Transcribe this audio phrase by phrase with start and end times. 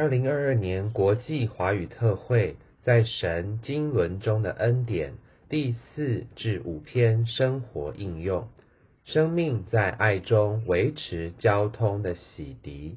[0.00, 5.12] 二零二二年国际华语特会在神经纶中的恩典
[5.50, 8.48] 第四至五篇生活应用，
[9.04, 12.94] 生命在爱中维持交通的洗涤，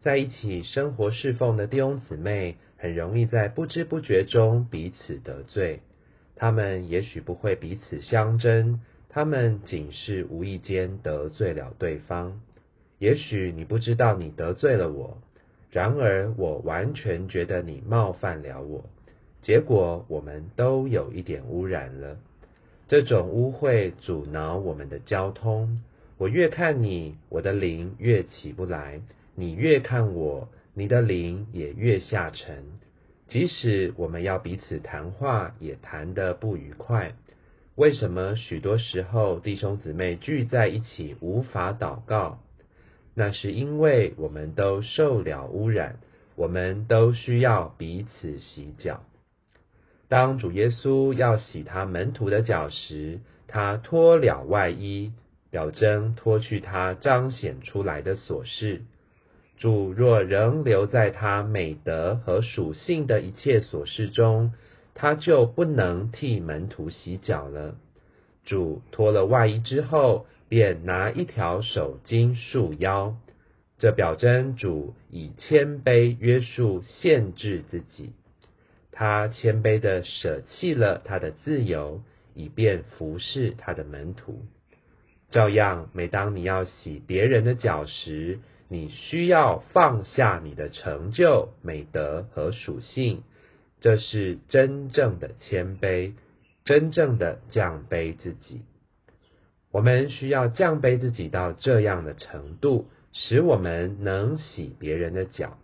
[0.00, 5.80] 在一起生活侍奉的弟兄姊妹，很容易在不知不觉中彼此得罪。
[6.36, 12.40] 他们也许不会彼此相争，他们仅是无意间得罪了对方。
[13.00, 15.18] 也许你不知道你得罪了我。
[15.72, 18.84] 然而，我完全觉得你冒犯了我，
[19.40, 22.18] 结果我们都有一点污染了。
[22.88, 25.80] 这种污秽阻挠我们的交通。
[26.18, 29.00] 我越看你，我的灵越起不来；
[29.34, 32.64] 你越看我，你的灵也越下沉。
[33.28, 37.14] 即使我们要彼此谈话，也谈得不愉快。
[37.76, 42.40] 为什么许多时候弟兄姊妹聚在一起无法祷告？
[43.14, 45.98] 那是因为我们都受了污染，
[46.34, 49.02] 我们都需要彼此洗脚。
[50.08, 55.12] 当主耶稣要洗他门徒的脚时，他脱了外衣，
[55.50, 58.82] 表征脱去他彰显出来的琐事。
[59.58, 64.52] 主若仍留在他美德和属性的一切琐事中，
[64.94, 67.76] 他就不能替门徒洗脚了。
[68.44, 70.26] 主脱了外衣之后。
[70.48, 73.16] 便拿一条手巾束腰，
[73.78, 78.12] 这表征主以谦卑约束限制自己。
[78.90, 82.02] 他谦卑的舍弃了他的自由，
[82.34, 84.42] 以便服侍他的门徒。
[85.30, 93.22] 照样，每当你要洗别人的脚时，你需要放下你的成就、美德和属性。
[93.80, 96.12] 这是真正的谦卑，
[96.64, 98.62] 真正的降卑自己。
[99.70, 105.58] 我们需要降卑自己到这样的程度，使我们能洗别人的脚。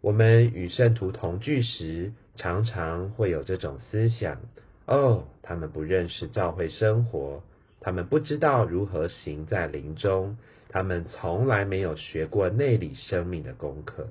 [0.00, 4.40] 我们与圣徒同居时，常常会有这种思想：
[4.86, 7.44] 哦，他们不认识教会生活，
[7.80, 10.36] 他们不知道如何行在灵中，
[10.68, 14.08] 他们从来没有学过内里生命的功课。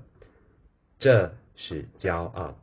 [1.00, 2.57] 这是骄傲。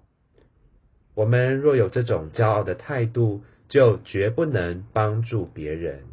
[1.19, 6.05] 我们若有这种骄傲的态度，就绝不能帮助别人。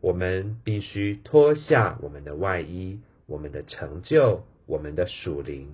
[0.00, 5.66] 我们必须脱下我们的外衣，我们的成就，我们的属灵。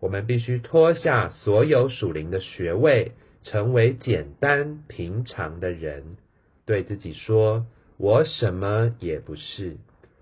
[0.00, 6.16] 我们必须脱下所有属灵的学位，成为简单平常的人。
[6.64, 7.66] 对自己说
[7.98, 9.76] ：“我什么也不是，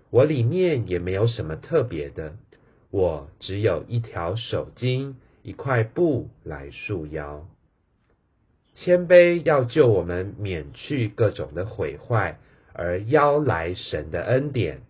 [0.09, 2.33] 我里面也没有什么特别的。
[2.91, 7.47] 我只有一条手巾，一块布来束腰。
[8.77, 12.39] 谦卑要救我们免去各种的毁坏。”
[12.79, 14.81] 而邀来神的恩典，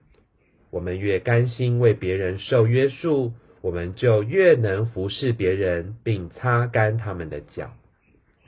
[0.72, 3.32] 我们越甘心为别人受约束，
[3.62, 7.72] 我们就越能服侍别人，并擦干他们的脚。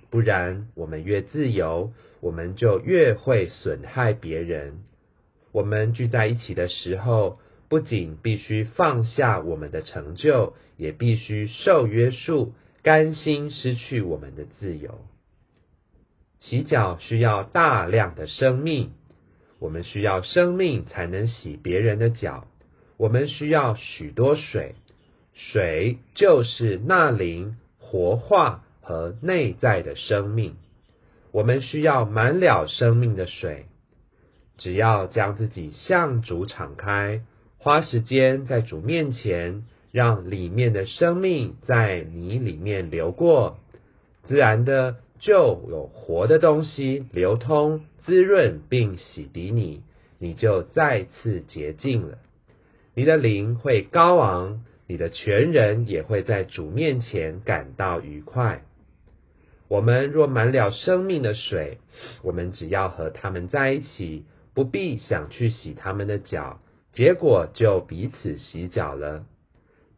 [0.10, 4.80] 不然，我们越自由，我们就越会损害别人。
[5.54, 7.40] 我们聚在一起的时候，
[7.70, 12.52] 不仅必须放下我们的成就，也必须受约束，
[12.84, 15.00] 甘心失去我们的自由。
[16.40, 18.92] 洗脚需要大量的生命。
[19.60, 22.48] 我们需要生命才能洗别人的脚，
[22.98, 24.76] 我们需要许多水，
[25.34, 30.56] 水就是那灵活化和内在的生命。
[31.32, 33.66] 我们需要满了生命的水，
[34.58, 37.22] 只要将自己向主敞开，
[37.58, 43.60] 花时间在主面前，让里面的生命在你里面流过，
[44.24, 47.82] 自然的就有活的东西流通。
[48.06, 49.84] 滋润并洗涤你，
[50.18, 52.18] 你就再次洁净了。
[52.96, 58.64] 你的灵会高昂，你的全人也会在主面前感到愉快。
[59.68, 61.78] 我们若满了生命的水，
[62.24, 64.26] 我们只要和他们在一起，
[64.56, 69.26] 不必想去洗他们的脚，结果就彼此洗脚了。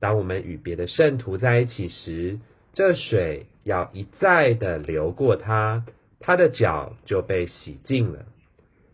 [0.02, 2.40] 当我们与别的圣徒在一起时，
[2.74, 5.86] 这水要一再的流过他。
[6.20, 8.26] 他的脚就被洗净了，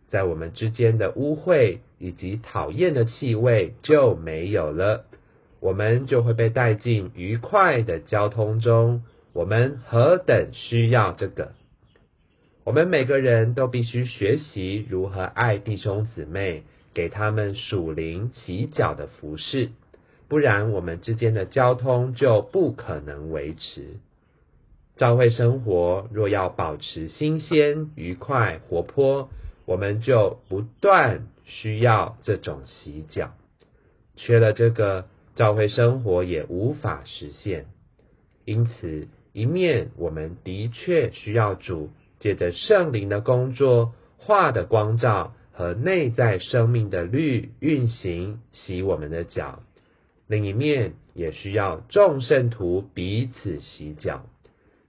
[0.08, 5.04] 在我们之间的污秽以及讨厌的气味就没有了，
[5.60, 9.04] 我们就会被带进愉快的交通中。
[9.34, 11.52] 我们何等需要这个！
[12.64, 19.69] 我们每个人都必须学习如何爱弟兄姊妹，给他们属灵洗脚的服饰，
[20.28, 23.98] 不然我们之间的交通就不可能维持。
[24.98, 29.30] 教会生活若要保持新鲜、愉快、活泼，
[29.66, 33.34] 我们就不断需要这种洗脚。
[34.16, 35.06] 缺了这个，
[35.36, 37.68] 教会生活也无法实现。
[38.44, 49.60] 因此，一面我们的确需要主借着圣灵的工作、化的光照和内在生命的律运行洗我们的脚；
[50.26, 54.26] 另一面也需要众圣徒彼此洗脚，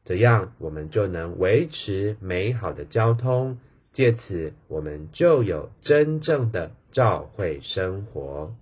[0.08, 3.58] 这样我们就能维持美好的交通，
[3.92, 8.54] 借此我们就有真正的照会生活。